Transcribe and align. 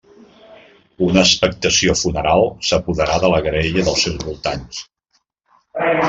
Una 1.07 1.21
expectació 1.23 1.93
funeral 1.99 2.49
s'apoderà 2.69 3.17
de 3.25 3.29
la 3.33 3.41
graella 3.49 3.83
i 3.83 3.85
dels 3.89 4.01
seus 4.07 4.25
voltants. 4.31 4.81